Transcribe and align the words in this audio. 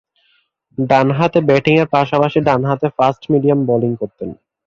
ডানহাতে 0.77 1.39
ব্যাটিংয়ের 1.41 1.87
পাশাপাশি 1.87 2.39
ডানহাতে 2.41 2.87
ফাস্ট 2.97 3.23
মিডিয়াম 3.31 3.59
বোলিং 3.65 3.91
করতেন। 3.95 4.29